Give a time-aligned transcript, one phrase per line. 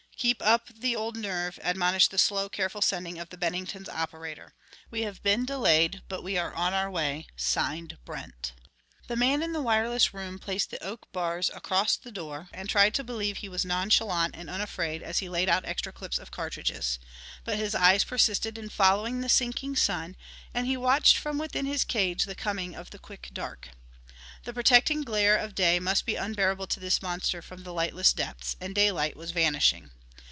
[0.21, 4.53] "Keep up the old nerve," admonished the slow, careful sending of the Bennington's operator.
[4.91, 7.25] "We have been delayed but we are on our way.
[7.35, 8.53] Signed, Brent."
[9.07, 12.93] The man in the wireless room placed the oak bars across the door, and tried
[12.93, 16.99] to believe he was nonchalant and unafraid as he laid out extra clips of cartridges.
[17.43, 20.15] But his eyes persisted in following the sinking sun,
[20.53, 23.69] and he watched from within his cage the coming of the quick dark.
[24.43, 28.55] The protecting glare of day must be unbearable to this monster from the lightless depths,
[28.61, 29.89] and daylight was vanishing.